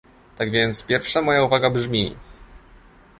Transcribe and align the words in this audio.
Tak 0.37 0.51
więc 0.51 0.83
pierwsza 0.83 1.21
moja 1.21 1.43
uwaga 1.43 1.69
brzmi 1.69 2.15